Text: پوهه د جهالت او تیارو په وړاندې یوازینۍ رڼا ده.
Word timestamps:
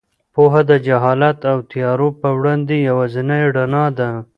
پوهه 0.33 0.61
د 0.69 0.71
جهالت 0.85 1.39
او 1.51 1.57
تیارو 1.71 2.09
په 2.21 2.29
وړاندې 2.37 2.75
یوازینۍ 2.89 3.43
رڼا 3.55 3.85
ده. 3.99 4.09